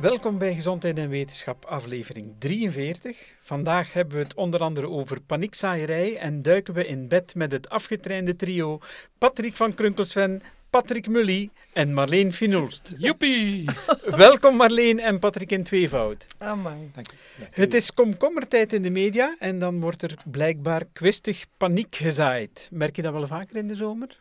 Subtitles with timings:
[0.00, 3.34] Welkom bij Gezondheid en Wetenschap, aflevering 43.
[3.40, 7.68] Vandaag hebben we het onder andere over paniekzaaierij en duiken we in bed met het
[7.68, 8.78] afgetrainde trio
[9.18, 12.94] Patrick van Krunkelsven, Patrick Mully en Marleen Finulst.
[12.98, 13.68] Joepie!
[14.26, 16.26] Welkom Marleen en Patrick in tweevoud.
[16.38, 16.90] Amai.
[16.94, 17.16] Dank u.
[17.50, 22.68] Het is komkommertijd in de media en dan wordt er blijkbaar kwistig paniek gezaaid.
[22.72, 24.18] Merk je dat wel vaker in de zomer?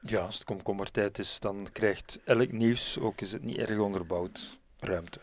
[0.00, 4.60] Ja, als het komkommertijd is, dan krijgt elk nieuws, ook is het niet erg onderbouwd,
[4.82, 5.18] ruimte.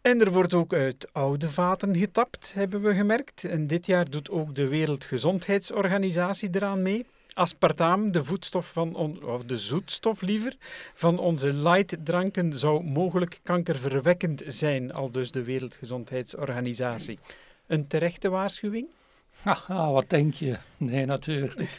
[0.00, 3.44] En er wordt ook uit oude vaten getapt, hebben we gemerkt.
[3.44, 7.06] En dit jaar doet ook de Wereldgezondheidsorganisatie eraan mee.
[7.34, 10.56] Aspartaam, de voedstof van on, of de zoetstof liever,
[10.94, 17.18] van onze lightdranken zou mogelijk kankerverwekkend zijn, al dus de Wereldgezondheidsorganisatie.
[17.66, 18.86] Een terechte waarschuwing?
[19.42, 20.58] Haha, wat denk je?
[20.76, 21.70] Nee, natuurlijk.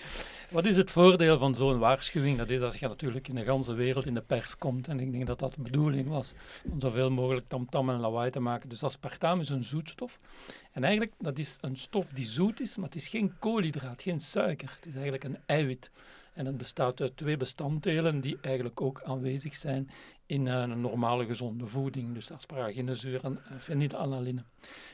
[0.53, 2.37] Wat is het voordeel van zo'n waarschuwing?
[2.37, 4.87] Dat is dat je natuurlijk in de ganse wereld in de pers komt.
[4.87, 6.33] En ik denk dat dat de bedoeling was,
[6.71, 8.69] om zoveel mogelijk tamtam en lawaai te maken.
[8.69, 10.19] Dus aspartaam is een zoetstof.
[10.71, 14.19] En eigenlijk, dat is een stof die zoet is, maar het is geen koolhydraat, geen
[14.19, 14.75] suiker.
[14.75, 15.91] Het is eigenlijk een eiwit.
[16.33, 19.89] En het bestaat uit twee bestanddelen die eigenlijk ook aanwezig zijn
[20.25, 22.13] in eh, een normale gezonde voeding.
[22.13, 24.43] Dus asparaginezuur en eh, fenylalaline.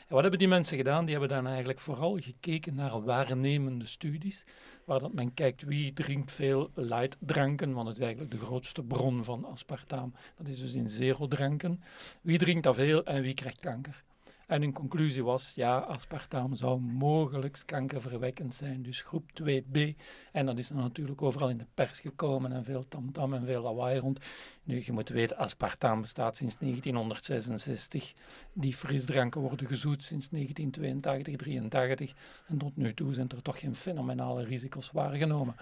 [0.08, 1.06] En wat hebben die mensen gedaan?
[1.06, 4.46] Die hebben dan eigenlijk vooral gekeken naar waarnemende studies,
[4.86, 9.24] waar dat men kijkt wie drinkt veel lightdranken, want dat is eigenlijk de grootste bron
[9.24, 10.14] van aspartaam.
[10.38, 11.82] Dat is dus in zero-dranken.
[12.22, 14.04] Wie drinkt dat veel en wie krijgt kanker?
[14.50, 19.80] En hun conclusie was, ja, aspartaam zou mogelijk kankerverwekkend zijn, dus groep 2b.
[20.32, 24.00] En dat is natuurlijk overal in de pers gekomen en veel tamtam en veel lawaai
[24.00, 24.20] rond.
[24.64, 28.14] Nu, je moet weten, aspartaam bestaat sinds 1966.
[28.54, 32.14] Die frisdranken worden gezoet sinds 1982, 83.
[32.48, 35.56] En tot nu toe zijn er toch geen fenomenale risico's waargenomen.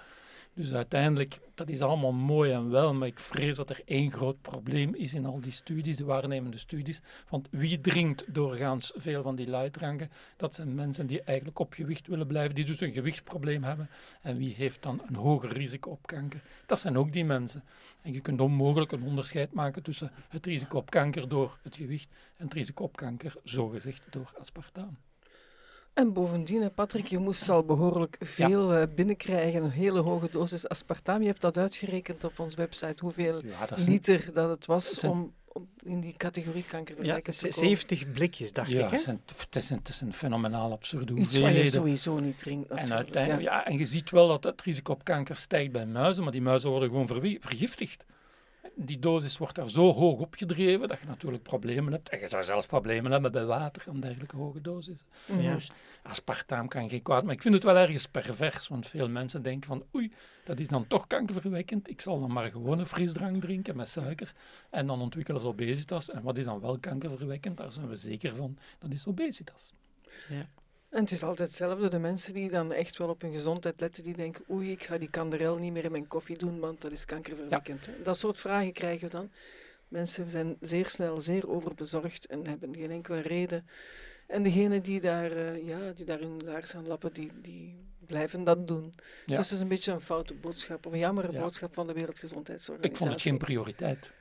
[0.58, 4.42] Dus uiteindelijk, dat is allemaal mooi en wel, maar ik vrees dat er één groot
[4.42, 7.02] probleem is in al die studies, de waarnemende studies.
[7.30, 10.12] Want wie drinkt doorgaans veel van die lightdranken?
[10.38, 13.90] Dat zijn mensen die eigenlijk op gewicht willen blijven, die dus een gewichtsprobleem hebben.
[14.22, 16.42] En wie heeft dan een hoger risico op kanker?
[16.66, 17.64] Dat zijn ook die mensen.
[18.02, 22.10] En je kunt onmogelijk een onderscheid maken tussen het risico op kanker door het gewicht
[22.38, 24.98] en het risico op kanker, zogezegd, door aspartaam.
[25.98, 31.22] En bovendien, Patrick, je moest al behoorlijk veel eh, binnenkrijgen, een hele hoge dosis aspartaam.
[31.22, 34.90] Je hebt dat uitgerekend op onze website, hoeveel Ja, dat zijn liter dat het was
[34.90, 37.60] dat zijn- om, om in die categorie Ja, kankerverwekkend te komen.
[37.70, 38.84] 70 blikjes, dacht ja, ik.
[38.86, 38.90] Hè?
[38.92, 42.38] het, zijn- het, is een, het is een fenomenaal absurde Iets wat je sowieso niet
[42.40, 43.54] drinkt, En uiteindelijk, ja.
[43.58, 43.66] ja.
[43.66, 46.70] en je ziet wel dat het risico op kanker stijgt bij muizen, maar die muizen
[46.70, 47.08] worden gewoon
[47.40, 48.04] vergiftigd.
[48.80, 52.10] Die dosis wordt daar zo hoog opgedreven dat je natuurlijk problemen hebt.
[52.10, 55.08] En je zou zelfs problemen hebben bij water en dergelijke hoge dosissen.
[55.40, 55.54] Ja.
[55.54, 55.72] Dus
[56.04, 57.24] aspartaam kan geen kwaad.
[57.24, 60.68] Maar ik vind het wel ergens pervers, want veel mensen denken van oei, dat is
[60.68, 61.90] dan toch kankerverwekkend.
[61.90, 64.34] Ik zal dan maar gewoon een frisdrank drinken met suiker.
[64.70, 66.12] En dan ontwikkelen ze obesitas.
[66.12, 67.58] En wat is dan wel kankerverwekkend?
[67.58, 68.58] Daar zijn we zeker van.
[68.80, 69.74] Dat is obesitas.
[70.90, 71.88] En het is altijd hetzelfde.
[71.90, 74.98] De mensen die dan echt wel op hun gezondheid letten, die denken, oei, ik ga
[74.98, 77.90] die kanderel niet meer in mijn koffie doen, want dat is kankerverwekkend.
[78.04, 79.32] Dat soort vragen krijgen we dan.
[79.88, 83.68] Mensen zijn zeer snel zeer overbezorgd en hebben geen enkele reden.
[84.28, 87.76] En degenen die daar, eh, ja, die daar hun laars aan lappen, die, die
[88.06, 88.94] blijven dat doen.
[89.26, 89.38] Ja.
[89.38, 91.42] Dus het is een beetje een foute boodschap, of een jammere Ja.
[91.42, 92.92] boodschap van de Wereldgezondheidsorganisatie.
[92.92, 94.12] Ik vond het geen prioriteit.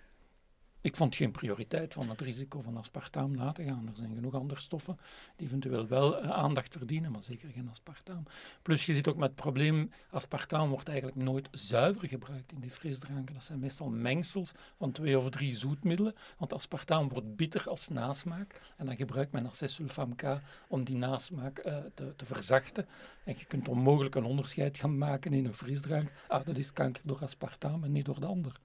[0.81, 3.87] Ik vond geen prioriteit van het risico van aspartaam na te gaan.
[3.87, 4.99] Er zijn genoeg andere stoffen
[5.37, 8.23] die eventueel wel eh, aandacht verdienen, maar zeker geen aspartaam.
[8.63, 12.71] Plus je ziet ook met het probleem, aspartaam wordt eigenlijk nooit zuiver gebruikt in die
[12.71, 13.35] frisdranken.
[13.35, 18.61] Dat zijn meestal mengsels van twee of drie zoetmiddelen, want aspartaam wordt bitter als nasmaak.
[18.77, 22.87] En dan gebruikt men acesulfam K om die nasmaak eh, te, te verzachten.
[23.25, 26.13] En je kunt onmogelijk een onderscheid gaan maken in een frisdrank.
[26.29, 28.61] Ah, dat is kanker door aspartaam en niet door de ander.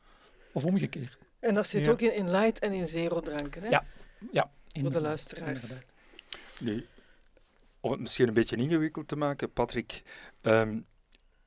[0.54, 1.18] Of omgekeerd.
[1.42, 1.92] En dat zit Ja.
[1.92, 3.70] ook in, in light en in zero dranken, hè?
[3.70, 3.86] Ja,
[4.32, 4.50] Ja,
[4.82, 5.62] voor de luisteraars.
[5.62, 5.86] inderdaad.
[6.62, 6.88] Nu,
[7.80, 10.02] om het misschien een beetje ingewikkeld te maken, Patrick,
[10.42, 10.80] ehm,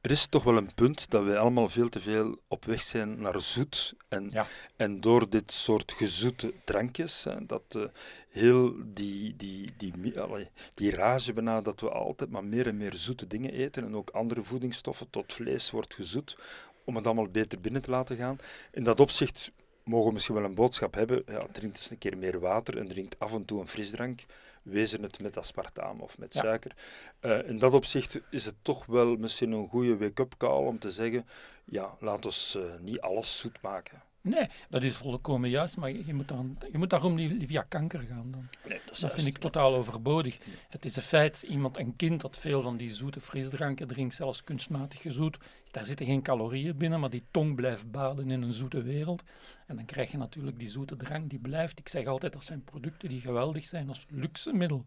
[0.00, 3.20] er is toch wel een punt dat wij allemaal veel te veel op weg zijn
[3.20, 3.94] naar zoet.
[4.08, 4.46] En, Ja.
[4.76, 7.82] en door dit soort gezoete drankjes, hè, dat eh,
[8.28, 12.94] heel die, die, die, allee, die rage bijna dat we altijd maar meer en meer
[12.94, 16.36] zoete dingen eten en ook andere voedingsstoffen tot vlees wordt gezoet,
[16.84, 18.38] om het allemaal beter binnen te laten gaan.
[18.72, 19.52] In dat opzicht
[19.84, 23.12] mogen misschien wel een boodschap hebben, ja, drink eens een keer meer water en drink
[23.18, 24.24] af en toe een frisdrank
[24.62, 26.40] wezen het met aspartaam of met Ja.
[26.40, 26.76] suiker.
[27.20, 30.90] Eh, in dat opzicht is het toch wel misschien een goede wake-up call om te
[30.90, 31.26] zeggen,
[31.64, 34.02] ja, laat ons eh, niet alles zoet maken.
[34.24, 38.00] Nee, dat is volkomen juist, maar je moet, dan, je moet daarom niet via kanker
[38.00, 38.48] gaan dan.
[38.68, 40.38] Nee, dat, vind ik totaal overbodig.
[40.68, 44.44] Het is een feit, iemand, een kind dat veel van die zoete frisdranken drinkt, zelfs
[44.44, 45.38] kunstmatig gezoet,
[45.70, 49.22] daar zitten geen calorieën binnen, maar die tong blijft baden in een zoete wereld.
[49.66, 51.78] En dan krijg je natuurlijk die zoete drank, die blijft.
[51.78, 54.84] Ik zeg altijd, dat zijn producten die geweldig zijn als luxe middel.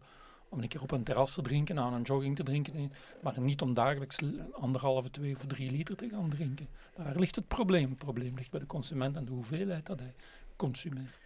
[0.48, 2.92] Om een keer op een terras te drinken, aan een jogging te drinken,
[3.22, 4.18] maar niet om dagelijks
[4.52, 6.68] anderhalve, twee of drie liter te gaan drinken.
[6.94, 7.88] Daar ligt het probleem.
[7.88, 10.14] Het probleem ligt bij de consument en de hoeveelheid dat hij
[10.56, 11.18] consumeert.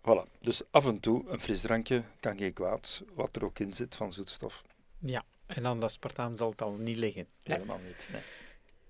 [0.00, 0.38] Voilà.
[0.40, 4.12] Dus af en toe een frisdrankje kan geen kwaad, wat er ook in zit van
[4.12, 4.64] zoetstof.
[4.98, 7.26] Ja, en aan dat aspartaam zal het al niet liggen.
[7.42, 8.08] Helemaal niet.
[8.12, 8.22] Nee.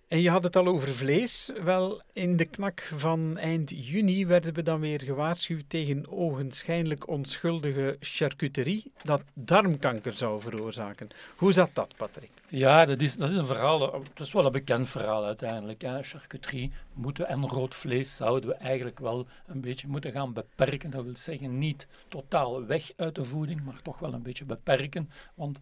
[0.08, 1.50] En je had het al over vlees.
[1.64, 7.96] Wel, in de knak van eind juni werden we dan weer gewaarschuwd tegen ogenschijnlijk onschuldige
[8.00, 11.08] charcuterie dat darmkanker zou veroorzaken.
[11.36, 12.30] Hoe zat dat, Patrick?
[12.48, 13.78] Ja, dat is, dat is een verhaal,
[14.14, 15.82] dat is wel een bekend verhaal uiteindelijk.
[15.82, 16.02] Hè.
[16.02, 20.90] Charcuterie moeten en rood vlees zouden we eigenlijk wel een beetje moeten gaan beperken.
[20.90, 25.10] Dat wil zeggen niet totaal weg uit de voeding, maar toch wel een beetje beperken.
[25.34, 25.58] Want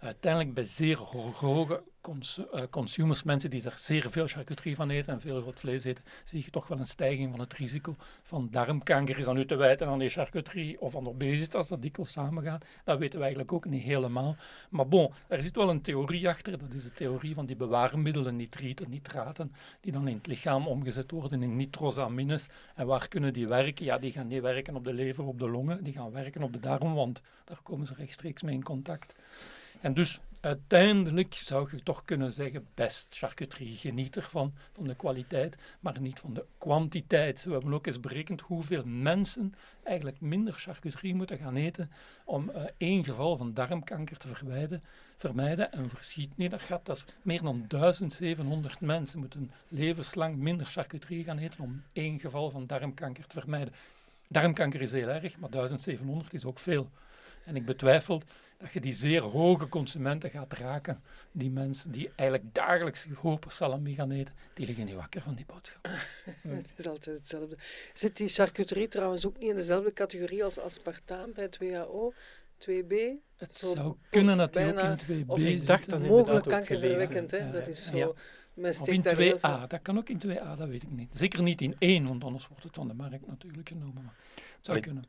[0.00, 4.90] uiteindelijk bij zeer ho- hoge cons eh, consumers, mensen die er zeer veel charcuterie van
[4.90, 7.96] eten en veel rood vlees eten, zie je toch wel een stijging van het risico
[8.22, 9.18] van darmkanker.
[9.18, 12.64] Is dan nu te wijten aan die charcuterie of aan obesitas, dat dikwijls samengaat?
[12.84, 14.36] Dat weten we eigenlijk ook niet helemaal.
[14.70, 16.58] Maar bon, er zit wel een theorie achter.
[16.58, 21.10] Dat is de theorie van die bewaarmiddelen, nitrieten, nitraten, die dan in het lichaam omgezet
[21.10, 22.46] worden in nitrosamines.
[22.74, 23.84] En waar kunnen die werken?
[23.84, 26.52] Ja, die gaan niet werken op de lever, op de longen, die gaan werken op
[26.52, 29.14] de darm, want daar komen ze rechtstreeks mee in contact.
[29.80, 35.56] En dus uiteindelijk zou je toch kunnen zeggen, best charcuterie, geniet ervan, van de kwaliteit,
[35.80, 37.44] maar niet van de kwantiteit.
[37.44, 41.90] We hebben ook eens berekend hoeveel mensen eigenlijk minder charcuterie moeten gaan eten
[42.24, 44.82] om eh, één geval van darmkanker te vermijden.
[45.16, 45.72] vermijden.
[45.72, 51.24] En verschiet niet, dat gaat, dat is meer dan 1700 mensen moeten levenslang minder charcuterie
[51.24, 53.74] gaan eten om één geval van darmkanker te vermijden.
[54.28, 56.90] Darmkanker is heel erg, maar 1700 is ook veel.
[57.44, 58.22] En ik betwijfel
[58.58, 61.02] dat je die zeer hoge consumenten gaat raken.
[61.32, 65.46] Die mensen die eigenlijk dagelijks hopen salami gaan eten, die liggen niet wakker van die
[65.46, 65.88] boodschap.
[66.48, 67.56] Het is altijd hetzelfde.
[67.94, 72.12] Zit die charcuterie trouwens ook niet in dezelfde categorie als aspartaam bij het WHO?
[72.68, 72.94] 2B?
[73.36, 75.66] Het Zo zou kunnen dat die ook in 2B Of ik zit.
[75.66, 77.50] dacht dat mogelijk kankerverwekkend, hè?
[77.50, 77.96] Dat is zo.
[77.96, 78.12] Ja.
[78.54, 80.82] Men Of in steekt daar heel 2A, veel- dat kan ook in 2A, dat weet
[80.82, 81.16] ik niet.
[81.16, 84.02] Zeker niet in 1, want anders wordt het van de markt natuurlijk genomen.
[84.04, 84.14] Maar
[84.56, 85.04] het zou Maar kunnen.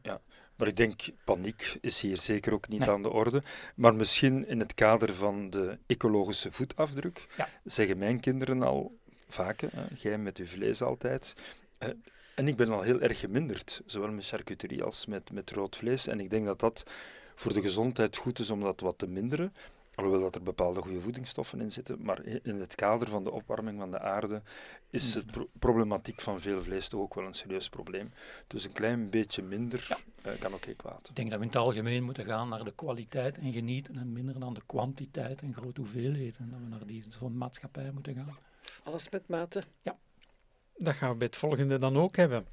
[0.61, 2.89] Maar ik denk, paniek is hier zeker ook niet Nee.
[2.89, 3.43] aan de orde.
[3.75, 7.49] Maar misschien in het kader van de ecologische voetafdruk Ja.
[7.63, 8.97] zeggen mijn kinderen al
[9.27, 11.33] vaak, hè, jij met uw vlees altijd.
[11.77, 11.89] eh,
[12.35, 16.07] en ik ben al heel erg geminderd, zowel met charcuterie als met, met rood vlees.
[16.07, 16.83] En ik denk dat dat
[17.35, 19.53] voor de gezondheid goed is om dat wat te minderen.
[19.95, 22.03] Alhoewel dat er bepaalde goede voedingsstoffen in zitten.
[22.03, 24.41] Maar in het kader van de opwarming van de aarde
[24.89, 28.13] is het pro- problematiek van veel vlees toch ook wel een serieus probleem.
[28.47, 31.07] Dus een klein beetje minder eh, kan ook geen kwaad.
[31.09, 34.11] Ik denk dat we in het algemeen moeten gaan naar de kwaliteit en genieten en
[34.13, 36.35] minder naar de kwantiteit en grote hoeveelheden.
[36.39, 38.37] En dat we naar die zo'n maatschappij moeten gaan.
[38.83, 39.61] Alles met mate.
[40.77, 42.45] Dat gaan we bij het volgende dan ook hebben.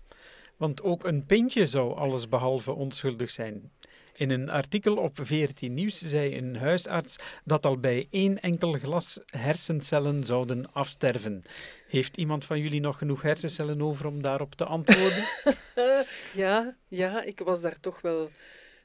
[0.56, 3.70] Want ook een pintje zou allesbehalve onschuldig zijn.
[4.18, 9.20] In een artikel op 14 Nieuws zei een huisarts dat al bij één enkel glas
[9.26, 11.42] hersencellen zouden afsterven.
[11.88, 15.24] Heeft iemand van jullie nog genoeg hersencellen over om daarop te antwoorden?
[16.44, 18.30] ja, ja, ik was daar toch wel...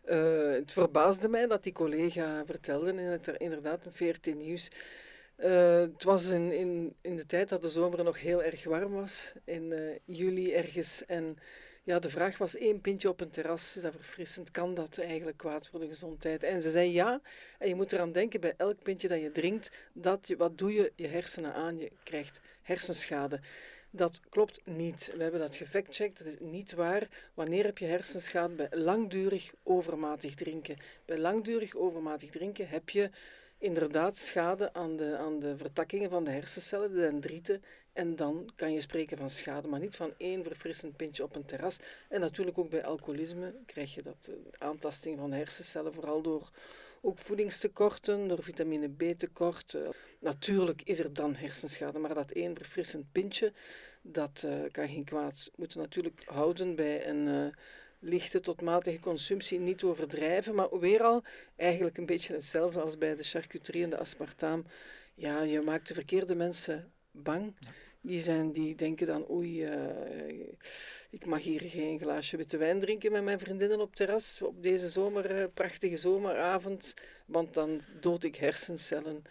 [0.03, 4.69] eh, het verbaasde mij dat die collega vertelde in het, inderdaad een 14 nieuws.
[5.35, 8.91] Eh, het was in, in, in de tijd dat de zomer nog heel erg warm
[8.91, 11.05] was, in eh, juli ergens.
[11.05, 11.37] En
[11.83, 14.51] ja, de vraag was, één pintje op een terras, is dat verfrissend?
[14.51, 16.43] Kan dat eigenlijk kwaad voor de gezondheid?
[16.43, 17.21] En ze zei ja,
[17.59, 20.73] en je moet eraan denken bij elk pintje dat je drinkt, dat je, wat doe
[20.73, 21.77] je je hersenen aan?
[21.77, 23.39] Je krijgt hersenschade.
[23.95, 25.11] Dat klopt niet.
[25.15, 26.17] We hebben dat gefactcheckt.
[26.17, 27.07] Dat is niet waar.
[27.33, 28.53] Wanneer heb je hersenschade?
[28.53, 30.77] Bij langdurig overmatig drinken.
[31.05, 33.09] Bij langdurig overmatig drinken heb je
[33.57, 37.63] inderdaad schade aan de, aan de vertakkingen van de hersencellen, de dendrieten.
[37.93, 41.45] En dan kan je spreken van schade, maar niet van één verfrissend pintje op een
[41.45, 41.79] terras.
[42.09, 44.35] En natuurlijk ook bij alcoholisme krijg je dat eh,
[44.67, 46.51] aantasting van hersencellen, vooral door
[47.01, 49.73] ook voedingstekorten, door vitamine B-tekort.
[49.73, 49.81] Eh,
[50.19, 53.53] Natuurlijk is er dan hersenschade, maar dat één verfrissend pintje,
[54.01, 55.43] dat eh, kan geen kwaad.
[55.45, 57.53] We moeten natuurlijk houden bij een
[57.99, 61.23] lichte tot matige consumptie, niet overdrijven, maar weer al
[61.55, 64.65] eigenlijk een beetje hetzelfde als bij de charcuterie en de aspartaam.
[65.15, 67.53] Ja, je maakt de verkeerde mensen bang.
[68.05, 70.47] Die, zijn, die denken dan, oei, eh,
[71.09, 74.89] ik mag hier geen glaasje witte wijn drinken met mijn vriendinnen op terras op deze
[74.89, 76.93] zomer, eh, prachtige zomeravond,
[77.25, 79.23] want dan dood ik hersencellen.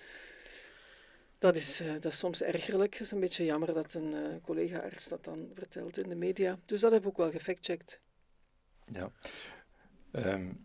[1.39, 2.93] Dat is, uh, dat soms ergerlijk.
[2.93, 6.59] Het is een beetje jammer dat een collega-arts dat dan vertelt in de media.
[6.67, 8.01] Dus dat heb ik ook wel gefactcheckt.
[8.93, 9.13] Ja.
[10.13, 10.65] Um,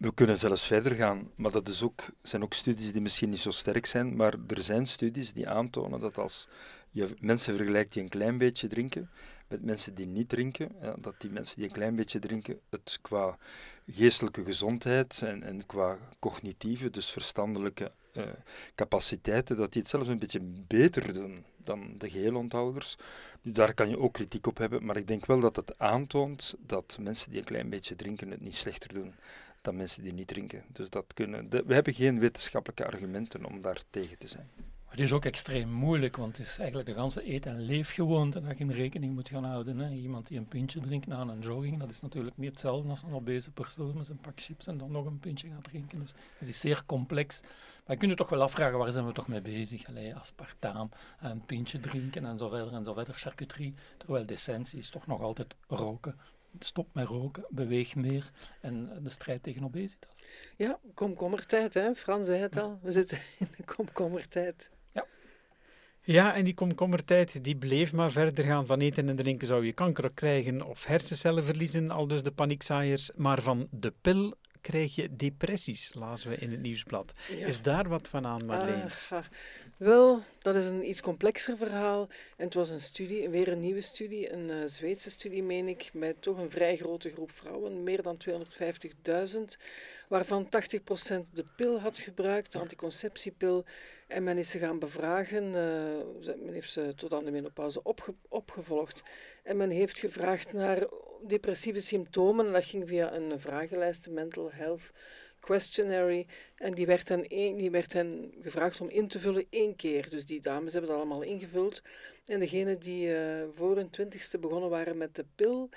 [0.00, 3.38] we kunnen zelfs verder gaan, maar dat is ook, zijn ook studies die misschien niet
[3.38, 6.48] zo sterk zijn, maar er zijn studies die aantonen dat als
[6.90, 9.10] je mensen vergelijkt die een klein beetje drinken
[9.48, 13.38] met mensen die niet drinken, dat die mensen die een klein beetje drinken het qua
[13.86, 18.24] geestelijke gezondheid en, en qua cognitieve, dus verstandelijke uh,
[18.74, 22.96] capaciteiten, dat die het zelfs een beetje beter doen dan de geheelonthouders.
[23.42, 26.54] Nu, daar kan je ook kritiek op hebben, maar ik denk wel dat het aantoont
[26.66, 29.14] dat mensen die een klein beetje drinken het niet slechter doen
[29.60, 30.64] dan mensen die niet drinken.
[30.68, 34.50] Dus dat kunnen, we hebben geen wetenschappelijke argumenten om daar tegen te zijn.
[34.90, 38.58] Het is ook extreem moeilijk, want het is eigenlijk de ganse eet- en leefgewoonte dat
[38.58, 39.78] je in rekening moet gaan houden.
[39.78, 39.90] Hè.
[39.90, 43.12] Iemand die een pintje drinkt na een jogging, dat is natuurlijk niet hetzelfde als een
[43.12, 45.98] obese persoon met een pak chips en dan nog een pintje gaat drinken.
[45.98, 47.40] Dus het is zeer complex.
[47.40, 47.50] Maar
[47.94, 49.88] je kunt je toch wel afvragen, waar zijn we toch mee bezig?
[49.88, 50.90] Allee, aspartaam,
[51.20, 53.74] een pintje drinken en zo verder en zo verder, charcuterie.
[53.96, 56.18] Terwijl de essentie is toch nog altijd roken
[56.58, 58.30] stop met roken, beweeg meer
[58.60, 60.24] en de strijd tegen obesitas.
[60.56, 61.94] Ja, komkommertijd, hè?
[61.94, 62.78] Frans zei het al.
[62.82, 64.70] We zitten in de komkommertijd.
[64.92, 65.06] Ja.
[66.00, 68.66] Ja, en die komkommertijd die bleef maar verder gaan.
[68.66, 73.10] Van eten en drinken zou je kanker krijgen of hersencellen verliezen, al dus de paniekzaaiers.
[73.14, 77.12] Maar van de pil krijg je depressies, lazen we in het nieuwsblad.
[77.46, 78.82] Is daar wat van aan, Marleen?
[79.10, 79.24] Ah,
[79.76, 82.08] wel, dat is een iets complexer verhaal.
[82.36, 85.90] En het was een studie, weer een nieuwe studie, een uh, Zweedse studie, meen ik,
[85.92, 89.40] met toch een vrij grote groep vrouwen, meer dan 250.000,
[90.08, 90.48] waarvan 80%
[91.32, 93.64] de pil had gebruikt, de anticonceptiepil.
[94.06, 98.14] En men is ze gaan bevragen, uh, men heeft ze tot aan de menopauze opge
[98.28, 99.02] opgevolgd.
[99.42, 100.86] En men heeft gevraagd naar
[101.22, 102.52] depressieve symptomen.
[102.52, 104.90] Dat ging via een vragenlijst, Mental Health
[105.40, 106.26] Questionary.
[106.56, 107.22] En die werd, hen
[107.56, 110.10] die werd hen gevraagd om in te vullen één keer.
[110.10, 111.82] Dus die dames hebben dat allemaal ingevuld.
[112.26, 115.68] En degenen die uh, voor hun twintigste begonnen waren met de pil,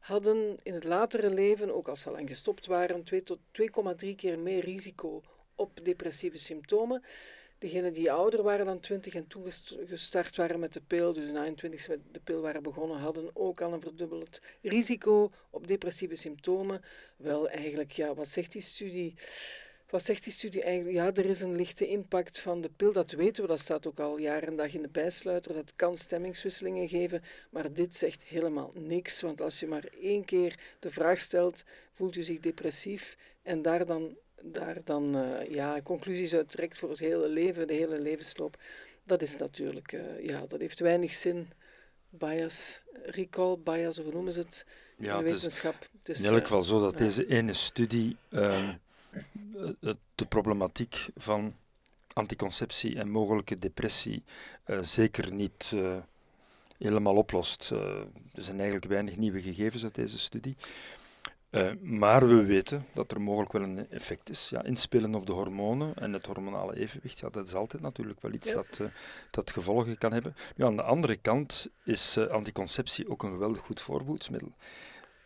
[0.00, 3.38] hadden in het latere leven, ook als ze al lang gestopt waren, 2 tot
[4.04, 5.22] 2,3 keer meer risico
[5.54, 7.02] op depressieve symptomen.
[7.60, 9.44] Degenen die ouder waren dan 20 en toen
[9.86, 13.30] gestart waren met de pil, dus na hun 20 met de pil waren begonnen, hadden
[13.32, 16.82] ook al een verdubbeld risico op depressieve symptomen.
[17.16, 19.14] Wel, eigenlijk, ja, wat zegt die studie?
[19.90, 20.96] Wat zegt die studie eigenlijk?
[20.96, 24.00] Ja, er is een lichte impact van de pil, dat weten we, dat staat ook
[24.00, 28.72] al jaren en dag in de bijsluiter, dat kan stemmingswisselingen geven, maar dit zegt helemaal
[28.74, 33.62] niks, want als je maar één keer de vraag stelt, voelt u zich depressief en
[33.62, 38.00] daar dan daar dan uh, ja, conclusies uit trekt voor het hele leven, de hele
[38.00, 38.56] levensloop,
[39.06, 41.50] dat is natuurlijk, uh, ja, dat heeft weinig zin.
[42.08, 44.66] Bias, recall bias, hoe noemen ze het
[44.98, 45.74] in de wetenschap.
[45.98, 48.68] Het is, in elk geval zo dat deze ene studie uh,
[50.14, 51.54] de problematiek van
[52.12, 54.22] anticonceptie en mogelijke depressie
[54.80, 55.74] zeker niet
[56.78, 57.70] helemaal oplost.
[57.70, 60.56] er zijn eigenlijk weinig nieuwe gegevens uit deze studie.
[61.50, 64.48] Uh, maar we weten dat er mogelijk wel een effect is.
[64.48, 68.32] Ja, inspelen op de hormonen en het hormonale evenwicht, ja, dat is altijd natuurlijk wel
[68.32, 68.86] iets dat, uh,
[69.30, 70.36] dat gevolgen kan hebben.
[70.56, 74.52] Nu, aan de andere kant is uh, anticonceptie ook een geweldig goed voorboedsmiddel.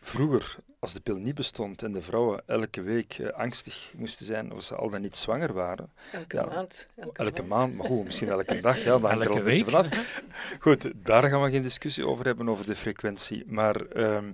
[0.01, 4.63] Vroeger, als de pil niet bestond en de vrouwen elke week angstig moesten zijn of
[4.63, 5.91] ze al dan niet zwanger waren.
[6.11, 6.87] Elke ja, maand.
[6.95, 7.75] Elke, elke maand.
[7.75, 8.83] maar goed, misschien elke dag.
[8.83, 9.63] Ja, dan elke week.
[9.63, 10.21] Vanaf.
[10.59, 13.43] Goed, daar gaan we geen discussie over hebben, over de frequentie.
[13.47, 14.31] Maar ehm,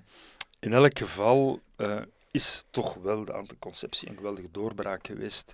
[0.62, 2.01] in elk geval uh,
[2.32, 5.53] is toch wel de anticonceptie een geweldige doorbraak geweest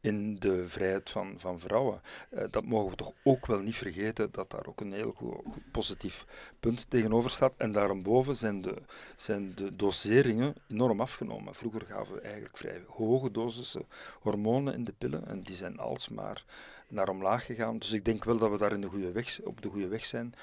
[0.00, 2.00] in de vrijheid van, van vrouwen.
[2.30, 5.34] Uh, dat mogen we toch ook wel niet vergeten, dat daar ook een heel goed,
[5.52, 6.24] goed positief
[6.60, 7.52] punt tegenover staat.
[7.56, 8.74] En daarboven zijn de,
[9.16, 11.54] zijn de doseringen enorm afgenomen.
[11.54, 13.86] Vroeger gaven we eigenlijk vrij hoge dosissen
[14.20, 16.44] hormonen in de pillen en die zijn alsmaar
[16.88, 17.76] naar omlaag gegaan.
[17.76, 20.04] Dus ik denk wel dat we daar in de goede weg, op de goede weg
[20.04, 20.34] zijn.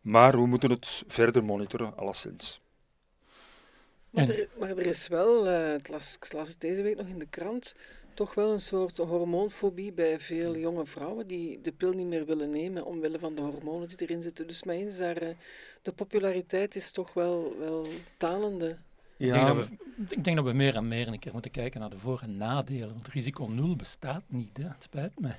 [0.00, 2.60] Maar we moeten het verder monitoren, alleszins.
[4.10, 7.18] Maar, er, maar er is wel, uh, las, ik las het deze week nog in
[7.18, 7.74] de krant,
[8.14, 12.50] toch wel een soort hormoonfobie bij veel jonge vrouwen die de pil niet meer willen
[12.50, 14.46] nemen omwille van de hormonen die erin zitten.
[14.46, 15.28] Dus mijn is daar, uh,
[15.82, 17.86] de populariteit is toch wel, wel
[18.16, 18.76] talende.
[19.16, 19.26] Ja.
[19.26, 21.80] Ik, denk dat we, ik denk dat we meer en meer een keer moeten kijken
[21.80, 22.92] naar de voor- en nadelen.
[22.92, 24.68] Want risico nul bestaat niet, hè.
[24.68, 25.30] het spijt me.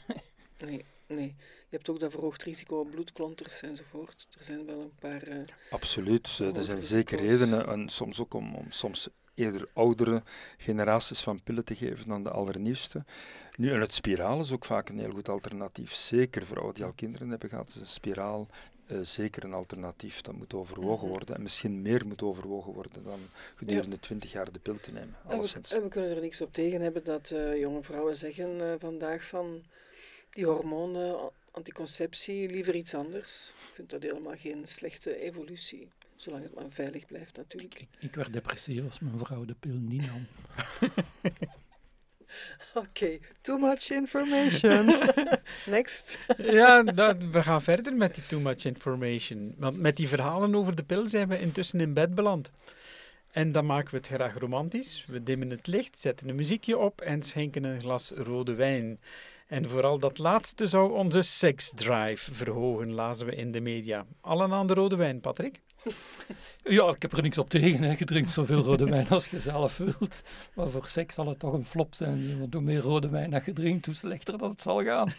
[0.65, 1.35] Nee, nee.
[1.69, 4.27] Je hebt ook dat verhoogd risico op bloedklonters enzovoort.
[4.37, 5.27] Er zijn wel een paar.
[5.27, 5.35] Uh,
[5.69, 7.67] Absoluut, er zijn zeker redenen.
[7.67, 10.23] En soms ook om, om soms eerder oudere
[10.57, 13.03] generaties van pillen te geven dan de allernieuwste.
[13.55, 15.93] Nu, en het spiraal is ook vaak een heel goed alternatief.
[15.93, 18.47] Zeker voor ouderen die al kinderen hebben gehad, is een spiraal
[18.87, 20.21] uh, zeker een alternatief.
[20.21, 21.17] Dat moet overwogen mhm.
[21.17, 23.19] worden en misschien meer moet overwogen worden dan
[23.55, 25.15] gedurende twintig jaar de pil te nemen.
[25.27, 28.79] En we, en we, kunnen er niks op tegen hebben dat uh, jonge vrouwen zeggen
[28.79, 29.63] vandaag van
[30.29, 33.49] die hormonen, anticonceptie, liever iets anders.
[33.49, 35.87] Ik vind dat helemaal geen slechte evolutie.
[36.15, 37.79] Zolang het maar veilig blijft, natuurlijk.
[37.79, 40.27] Ik, ik werd depressief als mijn vrouw de pil niet nam.
[42.73, 44.85] Oké, too much information.
[45.65, 46.25] Next.
[46.37, 49.55] ja, dat, we gaan verder met die too much information.
[49.57, 52.51] Want met die verhalen over de pil zijn we intussen in bed beland.
[53.31, 55.05] En dan maken we het graag romantisch.
[55.07, 58.99] We dimmen het licht, zetten een muziekje op en schenken een glas rode wijn.
[59.49, 64.05] En vooral dat laatste zou onze seksdrive verhogen, lazen we in de media.
[64.21, 65.61] Allen aan de rode wijn, Patrick?
[66.63, 67.83] Ja, ik heb er niks op tegen.
[67.83, 67.95] Hè.
[67.97, 70.21] Je drinkt zoveel rode wijn als je zelf wilt.
[70.53, 72.47] Maar voor seks zal het toch een flop zijn.
[72.51, 75.11] Hoe meer rode wijn dat je drinkt, hoe slechter dat het zal gaan.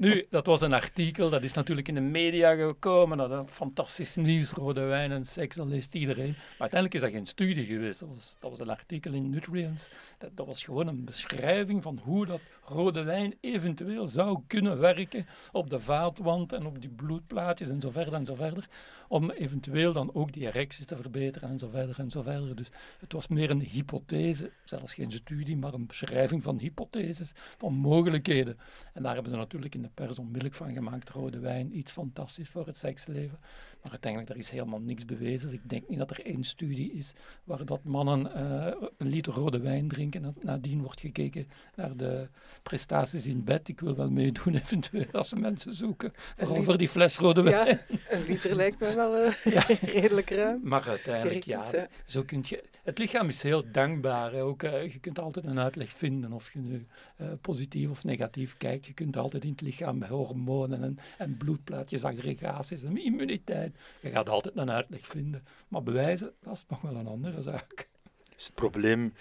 [0.00, 1.30] nu, dat was een artikel.
[1.30, 3.18] Dat is natuurlijk in de media gekomen.
[3.18, 6.34] Dat fantastisch nieuws, rode wijn en seks, dat leest iedereen.
[6.36, 8.00] Maar uiteindelijk is dat geen studie geweest.
[8.00, 9.90] Dat was, dat was een artikel in Nutrients.
[10.18, 15.26] Dat, dat was gewoon een beschrijving van hoe dat rode wijn eventueel zou kunnen werken
[15.52, 18.68] op de vaatwand en op die bloedplaatjes en zo verder en zo verder.
[19.08, 22.56] Om eventueel dan ook die erecties te verbeteren en zo verder en zo verder.
[22.56, 27.72] Dus het was meer een hypothese, zelfs geen studie, maar een beschrijving van hypotheses, van
[27.72, 28.58] mogelijkheden.
[28.92, 32.48] En daar hebben ze natuurlijk in de pers onmiddellijk van gemaakt, rode wijn, iets fantastisch
[32.48, 33.38] voor het seksleven.
[33.82, 35.52] Maar uiteindelijk, er is helemaal niks bewezen.
[35.52, 37.12] Ik denk niet dat er één studie is
[37.44, 42.28] waar dat mannen uh, een liter rode wijn drinken en nadien wordt gekeken naar de
[42.62, 43.68] prestaties in bed.
[43.68, 47.66] Ik wil wel meedoen eventueel als ze mensen zoeken, vooral voor die fles rode wijn.
[47.66, 49.24] Ja, een liter lijkt me wel...
[49.24, 49.64] Uh, ja,
[49.96, 50.60] redelijk ruim.
[50.62, 52.64] Maar uiteindelijk, ja, zo kun je...
[52.82, 54.34] Het lichaam is heel dankbaar.
[54.34, 56.86] Ook, uh, je kunt altijd een uitleg vinden of je nu
[57.20, 58.86] uh, positief of negatief kijkt.
[58.86, 63.76] Je kunt altijd in het lichaam hormonen en, en bloedplaatjes, aggregaties en immuniteit.
[64.00, 65.44] Je gaat altijd een uitleg vinden.
[65.68, 67.88] Maar bewijzen, dat is nog wel een andere zaak.
[68.36, 69.14] Is het probleem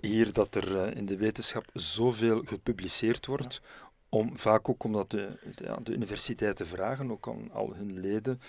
[0.00, 3.68] hier dat er uh, in de wetenschap zoveel gepubliceerd wordt ja
[4.10, 8.40] om, vaak ook omdat de, de, de, universiteiten vragen, ook aan al hun leden,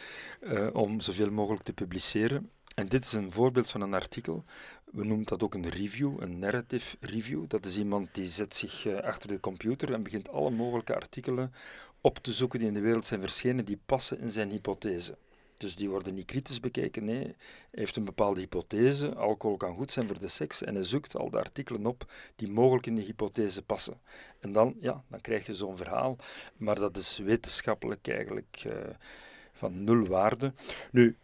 [0.41, 2.49] uh, om zoveel mogelijk te publiceren.
[2.75, 4.43] En dit is een voorbeeld van een artikel.
[4.91, 7.43] We noemen dat ook een review, een narrative review.
[7.47, 11.53] Dat is iemand die zet zich uh, achter de computer en begint alle mogelijke artikelen
[12.01, 15.17] op te zoeken die in de wereld zijn verschenen, die passen in zijn hypothese.
[15.61, 17.03] Dus die worden niet kritisch bekeken.
[17.03, 17.35] Nee, hij
[17.71, 19.15] heeft een bepaalde hypothese.
[19.15, 20.63] Alcohol kan goed zijn voor de seks.
[20.63, 24.01] En hij zoekt al de artikelen op die mogelijk in die hypothese passen.
[24.39, 26.15] En dan, ja, dan krijg je zo'n verhaal.
[26.57, 28.73] Maar dat is wetenschappelijk eigenlijk uh,
[29.53, 30.53] van nul waarde.
[30.91, 31.17] Nu,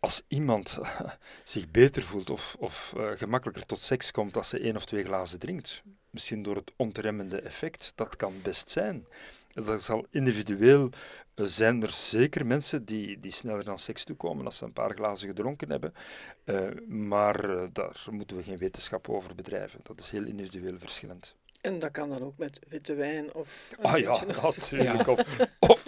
[0.00, 0.78] als iemand
[1.44, 5.04] zich beter voelt of, of uh, gemakkelijker tot seks komt als ze één of twee
[5.04, 9.06] glazen drinkt, misschien door het ontremmende effect, dat kan best zijn.
[9.54, 10.90] Dat zal individueel
[11.34, 14.94] uh, zijn er zeker mensen die, die sneller aan seks toekomen als ze een paar
[14.94, 15.94] glazen gedronken hebben.
[16.44, 19.80] Uh, maar daar moeten we geen wetenschap over bedrijven.
[19.82, 21.36] Dat is heel individueel verschillend.
[21.60, 23.70] En dat kan dan ook met witte wijn of...
[23.80, 24.10] Ah ja,
[24.42, 25.06] natuurlijk.
[25.12, 25.24] Of,
[25.58, 25.84] of,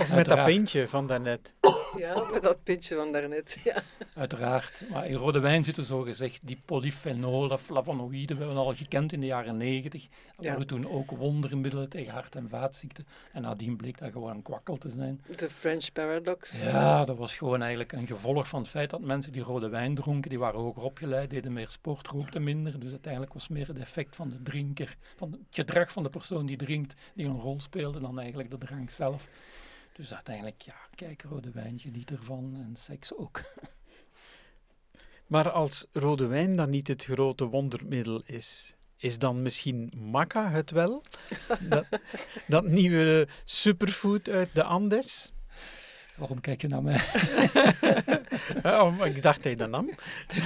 [0.00, 1.54] of met dat pintje van daarnet.
[1.96, 3.82] Ja, met dat pintje van daarnet, ja.
[4.14, 4.84] Uiteraard.
[4.90, 9.20] Maar in rode wijn zitten zo gezegd die polyfenolen, flavonoïden, we hebben al gekend in
[9.20, 10.08] de jaren negentig.
[10.36, 10.50] Dat ja.
[10.50, 13.06] waren toen ook wondermiddelen tegen hart- en vaatziekten.
[13.32, 15.22] En nadien bleek dat gewoon een kwakkel te zijn.
[15.36, 16.64] De French paradox.
[16.64, 19.94] Ja, dat was gewoon eigenlijk een gevolg van het feit dat mensen die rode wijn
[19.94, 22.80] dronken, die waren hoger opgeleid, deden meer sport, rookten minder.
[22.80, 26.46] Dus uiteindelijk was meer het effect van de drinker, van het gedrag van de persoon
[26.46, 29.28] die drinkt, die een rol speelde dan eigenlijk de drank zelf.
[29.96, 33.40] Dus uiteindelijk, ja, kijk, rode wijn, geniet ervan en seks ook.
[35.26, 40.70] Maar als rode wijn dan niet het grote wondermiddel is, is dan misschien maca het
[40.70, 41.02] wel?
[41.68, 41.86] dat,
[42.46, 45.32] dat nieuwe superfood uit de Andes?
[46.16, 47.00] Waarom kijk je naar mij?
[48.80, 49.90] oh, ik dacht dat je dat nam.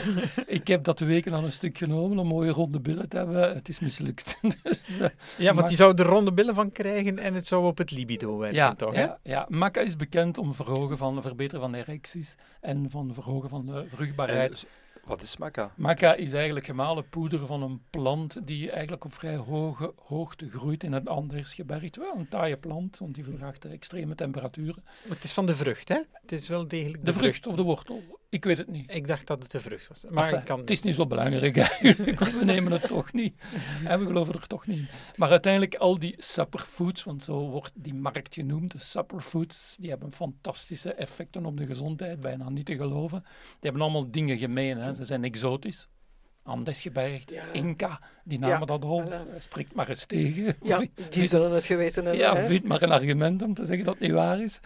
[0.47, 3.55] ik heb dat weken al een stuk genomen om mooie ronde billen te hebben.
[3.55, 4.39] Het is mislukt.
[4.63, 5.07] dus, uh,
[5.39, 8.39] ja, want die zou er ronde billen van krijgen en het zou op het libido
[8.39, 8.95] werken, ja, toch?
[8.95, 13.67] Ja, ja, maca is bekend om verhogen van, verbeteren van erecties en van verhogen van
[13.67, 14.51] de vruchtbaarheid.
[14.53, 14.69] En,
[15.11, 15.73] wat is maca?
[15.77, 20.85] Maca is eigenlijk gemalen poeder van een plant die eigenlijk op vrij hoge hoogte groeit
[20.85, 22.01] in het Andersgebergte.
[22.01, 24.83] Wel een taaie plant, want die verdraagt extreme temperaturen.
[24.85, 26.01] Maar het is van de vrucht, hè?
[26.13, 27.47] Het is wel degelijk de, de vrucht.
[27.47, 28.03] of de wortel.
[28.31, 28.91] Ik weet het niet.
[28.95, 30.05] Ik dacht dat het de vrucht was.
[30.11, 32.19] Maar enfin, kan het is niet zo belangrijk eigenlijk.
[32.39, 33.35] we nemen het toch niet.
[33.85, 34.91] En we geloven er toch niet.
[35.17, 40.13] Maar uiteindelijk al die superfoods, want zo wordt die markt genoemd, de superfoods, die hebben
[40.13, 43.21] fantastische effecten op de gezondheid, bijna niet te geloven.
[43.23, 44.79] Die hebben allemaal dingen gemeen.
[44.79, 44.95] Hè.
[44.95, 45.89] Ze zijn exotisch.
[46.43, 47.43] Andesgebergte, Ja.
[47.53, 49.05] Inca, die namen Ja, dat al.
[49.11, 49.39] voilà.
[49.39, 50.57] Spreekt maar eens tegen.
[50.63, 52.23] Ja, die zullen het geweten hebben.
[52.23, 52.47] ja, hè.
[52.47, 54.61] vind maar een argument om te zeggen dat het niet waar is.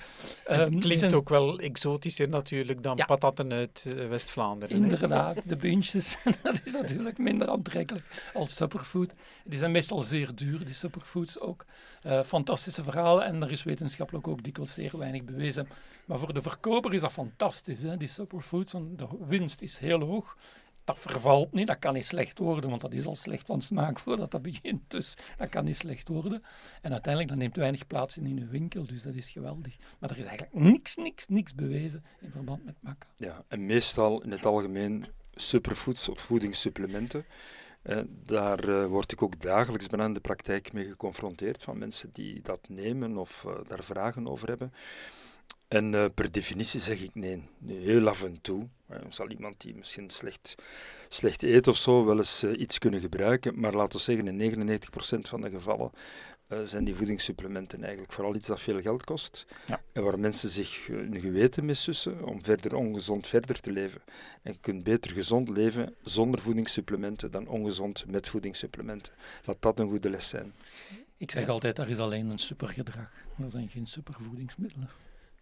[0.44, 3.04] Ehm, Het die klinkt zijn- ook wel exotischer natuurlijk dan Ja.
[3.04, 4.76] patatten uit eh, West-Vlaanderen.
[4.76, 9.12] Inderdaad, de beentjes, dat is natuurlijk minder aantrekkelijk als superfood.
[9.44, 11.64] Die zijn meestal zeer duur, die superfoods ook.
[12.02, 15.68] Eh, fantastische verhalen en er is wetenschappelijk ook dikwijls zeer weinig bewezen.
[16.04, 20.00] Maar voor de verkoper is dat fantastisch, hè, die superfoods, want de winst is heel
[20.00, 20.36] hoog.
[20.84, 23.98] Dat vervalt niet, dat kan niet slecht worden, want dat is al slecht van smaak
[23.98, 24.90] voordat dat begint.
[24.90, 26.42] Dus dat kan niet slecht worden.
[26.82, 29.76] En uiteindelijk, dat neemt weinig plaats in in uw winkel, dus dat is geweldig.
[29.98, 33.06] Maar er is eigenlijk niks, niks, niks bewezen in verband met maca.
[33.16, 37.24] Ja, en meestal in het algemeen superfoods of voedingssupplementen.
[37.82, 42.10] Eh, daar eh, word ik ook dagelijks bijna in de praktijk mee geconfronteerd van mensen
[42.12, 44.72] die dat nemen of eh, daar vragen over hebben.
[45.74, 47.42] En eh, per definitie zeg ik nee.
[47.66, 50.54] Heel af en toe eh, zal iemand die misschien slecht,
[51.08, 53.60] slecht eet of zo wel eens eh, iets kunnen gebruiken.
[53.60, 54.68] Maar laten we zeggen, in
[55.18, 55.90] 99% van de gevallen
[56.64, 59.46] zijn die voedingssupplementen eigenlijk vooral iets dat veel geld kost.
[59.66, 59.82] Ja.
[59.92, 64.00] En waar mensen zich hun geweten mee sussen om verder ongezond verder te leven.
[64.42, 69.12] En je kunt beter gezond leven zonder voedingssupplementen dan ongezond met voedingssupplementen.
[69.44, 70.54] Laat dat een goede les zijn.
[71.16, 73.12] Ik zeg altijd, er is alleen een supergedrag.
[73.38, 74.90] Er zijn geen supervoedingsmiddelen.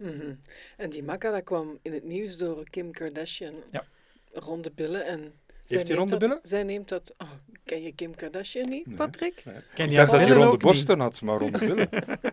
[0.02, 0.34] Mhm.
[0.76, 3.54] En die maca dat kwam in het nieuws door Kim Kardashian.
[3.70, 3.84] Ja.
[4.32, 5.04] Ronde billen.
[5.06, 5.32] En
[5.66, 6.38] die neemt ronde dat- billen?
[6.42, 7.14] Zij neemt dat...
[7.18, 7.30] Oh,
[7.64, 8.96] ken je Kim Kardashian niet, Nee.
[8.96, 9.34] Patrick?
[9.74, 10.60] Ken Ik je dacht dat je billen ronde niet?
[10.62, 11.88] borsten had, maar ronde billen.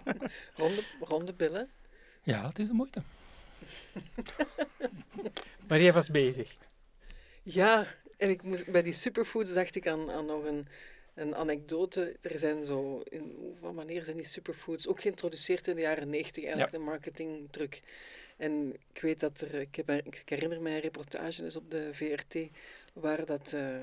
[0.56, 1.70] Ronde, ronde billen.
[2.24, 3.02] Ja, het is de moeite.
[5.68, 6.56] Maar jij was bezig.
[7.44, 10.68] Ja, en ik moest, bij die superfoods dacht ik aan, aan nog een,
[11.20, 12.16] een anekdote.
[12.22, 16.44] Er zijn zo, in, van wanneer zijn die superfoods ook geïntroduceerd in de jaren negentig,
[16.44, 17.82] eigenlijk de marketingtruc.
[18.38, 21.90] En ik weet dat er, ik, heb, ik herinner mij een reportage is op de
[21.92, 22.36] VRT,
[22.94, 23.76] waar dat eh,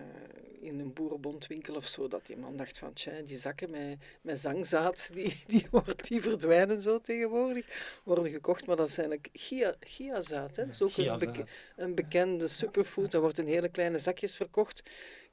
[0.61, 4.39] in een boerenbondwinkel of zo, dat die man dacht van, tja, die zakken met, met
[4.39, 8.67] zangzaad, die, die, wordt, die verdwijnen zo tegenwoordig, worden gekocht.
[8.67, 10.65] Maar dat is eigenlijk chia, chiazaad, hè?
[10.65, 11.47] Dat is ook een, beke-
[11.77, 13.11] een bekende superfood.
[13.11, 14.83] Dat wordt in hele kleine zakjes verkocht.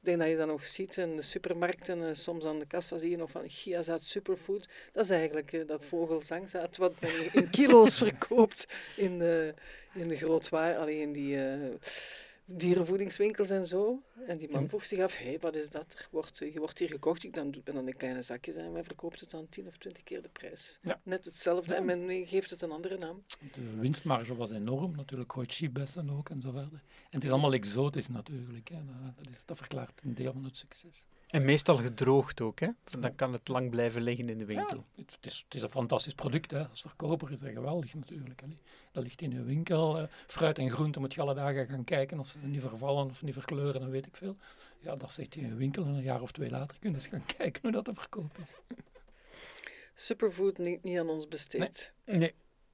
[0.03, 3.09] Denk dat je dat nog ziet in de supermarkten, eh, soms aan de kassa zie
[3.09, 4.67] je nog van chiazaad superfood.
[4.91, 9.53] Dat is eigenlijk eh, dat vogelzangzaad wat men in kilo's verkoopt in de,
[9.93, 11.69] in de grootwaar, alleen die eh,
[12.45, 14.03] dierenvoedingswinkels en zo.
[14.27, 15.93] En die man vroeg zich af, hé, wat is dat?
[15.97, 18.55] Er wordt, eh, je wordt hier gekocht, ik dan doet men dan in kleine zakjes
[18.55, 20.79] en men verkoopt het dan 10 of 20 keer de prijs.
[20.81, 20.99] Ja.
[21.03, 23.23] Net hetzelfde en men geeft het een andere naam.
[23.51, 26.83] De winstmarge was enorm, natuurlijk Hoichi-bessen ook en zo verder.
[27.09, 28.67] En het is allemaal exotisch natuurlijk.
[28.69, 28.79] Hè.
[29.15, 31.07] Dat, is, dat verklaart een deel van het succes.
[31.33, 32.67] En meestal gedroogd ook, hè?
[32.99, 34.85] Dan kan het lang blijven liggen in de winkel.
[34.95, 36.51] Ja, het, is, het is een fantastisch product.
[36.51, 36.67] Hè.
[36.67, 38.41] Als verkoper is dat geweldig natuurlijk.
[38.41, 38.47] Hè.
[38.91, 39.97] Dat ligt in je winkel.
[39.99, 43.21] eh, fruit en groente moet je alle dagen gaan kijken of ze niet vervallen of
[43.21, 44.37] niet verkleuren, dan weet ik veel.
[44.79, 47.07] Ja, dat zit in je winkel en een jaar of twee later kun je eens
[47.07, 48.59] gaan kijken hoe dat te verkoop is.
[49.93, 51.93] Superfood niet, niet aan ons besteed.
[52.05, 52.33] Nee.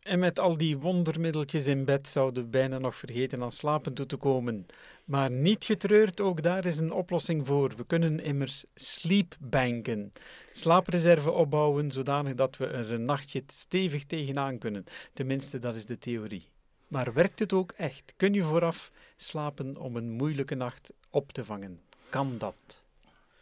[0.10, 4.06] En met al die wondermiddeltjes in bed zouden we bijna nog vergeten aan slapen toe
[4.06, 4.66] te komen.
[5.06, 7.74] Maar niet getreurd, ook daar is een oplossing voor.
[7.76, 10.14] We kunnen immers sleepbanken.
[10.52, 14.84] Slaapreserve opbouwen zodanig dat we er een nachtje stevig tegenaan kunnen.
[15.14, 16.48] Tenminste, dat is de theorie.
[16.88, 18.14] Maar werkt het ook echt?
[18.18, 21.82] Kun je vooraf slapen om een moeilijke nacht op te vangen?
[22.10, 22.84] Kan dat?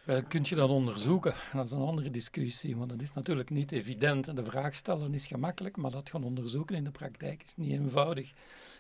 [0.08, 1.34] Wel, kun je dat onderzoeken?
[1.54, 4.28] Dat is een andere discussie, want dat is natuurlijk niet evident.
[4.28, 7.72] En de vraag stellen is gemakkelijk, maar dat gaan onderzoeken in de praktijk is niet
[7.72, 8.34] eenvoudig.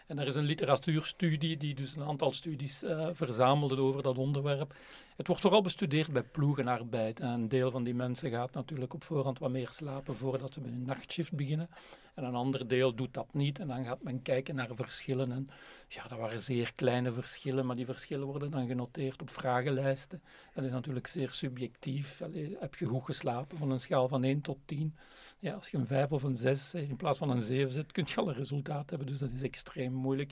[0.05, 4.75] En er is een literatuurstudie die dus een aantal studies eh, verzamelde over dat onderwerp.
[5.17, 7.19] Het wordt vooral bestudeerd bij ploegenarbeid.
[7.19, 10.61] En een deel van die mensen gaat natuurlijk op voorhand wat meer slapen voordat ze
[10.61, 11.69] met hun nachtshift beginnen.
[12.13, 13.59] En een ander deel doet dat niet.
[13.59, 15.31] En dan gaat men kijken naar verschillen.
[15.31, 15.47] En
[15.87, 20.21] ja, dat waren zeer kleine verschillen, maar die verschillen worden dan genoteerd op vragenlijsten.
[20.53, 22.21] Dat is natuurlijk zeer subjectief.
[22.59, 24.95] Heb je goed geslapen van een schaal van 1 tot 10?
[25.39, 28.05] Ja, als je een 5 of een 6 in plaats van een 7 zet, kun
[28.07, 29.07] je al een resultaat hebben.
[29.07, 30.31] Dus dat is extreem moeilijk.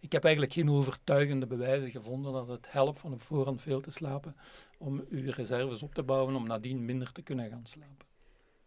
[0.00, 3.90] Ik heb eigenlijk geen overtuigende bewijzen gevonden dat het helpt van op voorhand veel te
[3.90, 4.25] slapen
[4.78, 8.06] om je reserves op te bouwen om nadien minder te kunnen gaan slapen.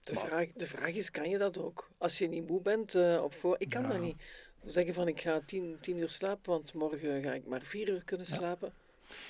[0.04, 1.90] De vraag, de vraag is, kan je dat ook?
[1.98, 3.56] Als je niet moe bent eh, op voor...
[3.60, 3.88] Ik kan Ja.
[3.88, 4.24] dat niet.
[4.66, 8.04] Zeggen van, ik ga tien, tien uur slapen, want morgen ga ik maar vier uur
[8.04, 8.36] kunnen Ja.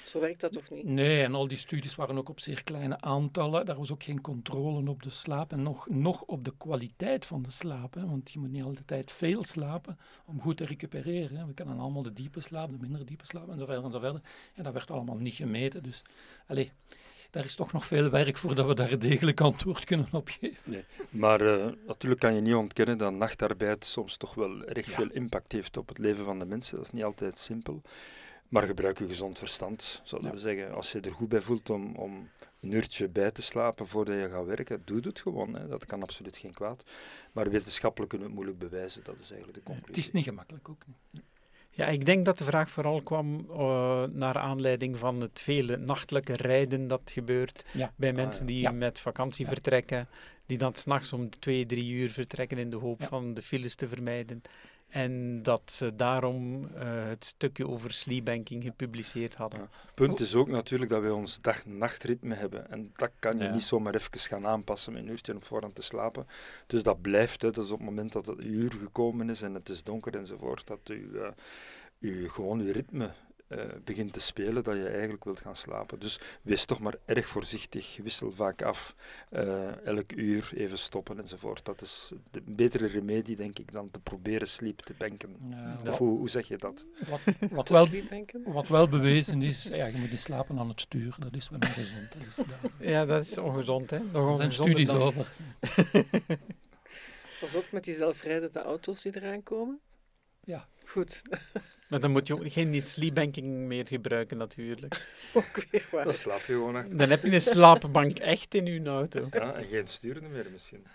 [0.05, 0.83] Zo werkt dat toch niet?
[0.83, 3.65] Nee, en al die studies waren ook op zeer kleine aantallen.
[3.65, 7.41] Daar was ook geen controle op de slaap en nog, nog op de kwaliteit van
[7.41, 7.93] de slaap.
[7.93, 8.07] Hè.
[8.07, 11.37] Want je moet niet altijd veel slapen om goed te recupereren.
[11.37, 11.45] Hè.
[11.45, 13.99] We kennen allemaal de diepe slaap, de minder diepe slaap en zo verder en zo
[13.99, 14.21] verder.
[14.53, 15.83] En dat werd allemaal niet gemeten.
[15.83, 16.01] Dus
[16.47, 16.69] allez,
[17.31, 20.85] daar is toch nog veel werk voordat we daar een degelijk antwoord kunnen op geven.
[21.09, 24.91] Maar eh, natuurlijk kan je niet ontkennen dat nachtarbeid soms toch wel erg Ja.
[24.91, 26.75] veel impact heeft op het leven van de mensen.
[26.75, 27.81] Dat is niet altijd simpel.
[28.49, 30.35] Maar gebruik je gezond verstand, zouden Ja.
[30.35, 30.73] we zeggen.
[30.75, 32.29] Als je er goed bij voelt om, om
[32.61, 35.53] een uurtje bij te slapen voordat je gaat werken, doe het gewoon.
[35.55, 35.67] Hè.
[35.67, 36.83] Dat kan absoluut geen kwaad.
[37.31, 40.03] Maar wetenschappelijk kunnen we het moeilijk bewijzen, dat is eigenlijk de Het conclusie.
[40.03, 40.83] is niet gemakkelijk ook.
[40.87, 41.23] niet.
[41.71, 46.33] Ja, ik denk dat de vraag vooral kwam eh, naar aanleiding van het vele nachtelijke
[46.35, 47.93] rijden dat gebeurt Ja.
[47.95, 48.51] bij Ah, mensen ja.
[48.51, 48.71] die Ja.
[48.71, 49.51] met vakantie Ja.
[49.51, 50.07] vertrekken,
[50.45, 53.07] die dan s'nachts om twee, drie uur vertrekken in de hoop Ja.
[53.07, 54.41] van de files te vermijden.
[54.89, 59.59] En dat ze daarom eh, het stukje over sleepbanking gepubliceerd hadden.
[59.59, 59.69] Ja.
[59.93, 62.69] punt is ook natuurlijk dat wij ons dag-nachtritme hebben.
[62.71, 63.51] En dat kan je Ja.
[63.51, 66.27] niet zomaar even gaan aanpassen met een uurtje op voorhand te slapen.
[66.67, 67.41] Dus dat blijft.
[67.41, 67.51] Hè.
[67.51, 70.67] Dat is op het moment dat het uur gekomen is en het is donker enzovoort,
[70.67, 71.27] dat u, eh,
[71.99, 73.11] u gewoon uw ritme
[73.49, 75.99] eh, begint te spelen, dat je eigenlijk wilt gaan slapen.
[75.99, 77.97] Dus wees toch maar erg voorzichtig.
[78.03, 78.95] Wissel vaak af.
[79.29, 81.65] eh, elk uur even stoppen enzovoort.
[81.65, 85.35] Dat is de betere remedie, denk ik, dan te proberen sleep te banken.
[85.49, 86.85] Ja, Of hoe, hoe zeg je dat?
[87.07, 87.19] wat,
[87.51, 87.87] wat, wel,
[88.45, 91.15] wat wel bewezen is, ja, je moet niet slapen aan het stuur.
[91.19, 92.11] Dat is wel niet gezond.
[92.11, 92.35] Dat is,
[92.77, 93.99] daar Ja, dat is ongezond, hè?
[94.11, 95.27] Nog er zijn studies dan- over.
[97.39, 99.79] Pas op met die zelfrijdende auto's die eraan komen.
[100.43, 100.67] Ja.
[100.91, 101.21] Goed,
[101.89, 105.15] Maar dan moet je ook geen sleepbanking meer gebruiken, natuurlijk.
[105.33, 106.03] ook weer waar.
[106.03, 106.97] Dan slaap je gewoon achter.
[106.97, 109.27] Dan heb je een slaapbank echt in je auto.
[109.31, 110.85] Ja, en geen sturen meer misschien.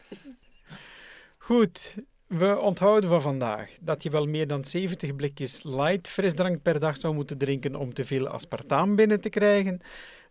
[1.38, 1.94] Goed,
[2.26, 6.96] we onthouden van vandaag dat je wel meer dan 70 blikjes light frisdrank per dag
[6.96, 9.80] zou moeten drinken om te veel aspartaam binnen te krijgen.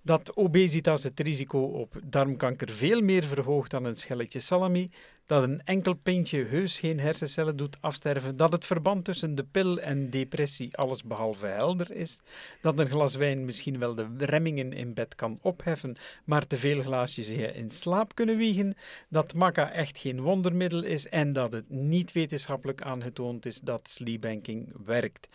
[0.06, 4.90] Dat obesitas het risico op darmkanker veel meer verhoogt dan een schelletje salami.
[5.26, 8.38] Dat een enkel pintje heus geen hersencellen doet afsterven.
[8.38, 12.20] Dat het verband tussen de pil en depressie allesbehalve helder is.
[12.62, 16.82] Dat een glas wijn misschien wel de remmingen in bed kan opheffen, maar te veel
[16.82, 18.76] glaasjes je in slaap kunnen wiegen
[19.10, 24.74] dat maca echt geen wondermiddel is en dat het niet wetenschappelijk aangetoond is dat sleepbanking
[24.86, 25.28] werkt.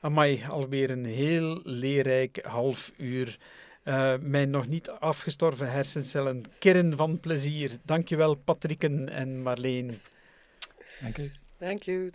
[0.00, 3.38] Amai, alweer een heel leerrijk half uur.
[3.86, 7.70] Eh, mijn nog niet afgestorven hersencellen kirren van plezier.
[7.84, 10.00] Dankjewel Patricken en Marleen.
[11.00, 11.30] Dank u.
[11.58, 12.10] Dank je.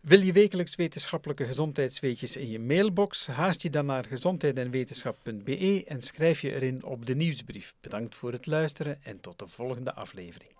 [0.00, 3.26] Wil je wekelijks wetenschappelijke gezondheidsweetjes in je mailbox?
[3.26, 7.74] Haast je dan naar gezondheidenwetenschap.be en schrijf je erin op de nieuwsbrief.
[7.80, 10.50] Bedankt voor het luisteren en tot de volgende aflevering.